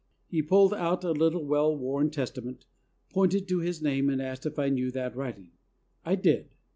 He 0.25 0.41
pulled 0.41 0.73
out 0.73 1.03
a 1.03 1.11
little, 1.11 1.45
well 1.45 1.77
worn 1.77 2.09
Testament, 2.09 2.65
pointed 3.13 3.47
to 3.49 3.59
his 3.59 3.83
name 3.83 4.09
and 4.09 4.19
asked 4.19 4.47
if 4.47 4.57
I 4.57 4.69
knew 4.69 4.89
that 4.89 5.15
writing. 5.15 5.51
I 6.03 6.15
did. 6.15 6.49